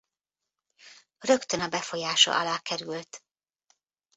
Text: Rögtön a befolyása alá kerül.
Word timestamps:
Rögtön 1.19 1.59
a 1.61 1.67
befolyása 1.67 2.39
alá 2.39 2.57
kerül. 2.59 2.99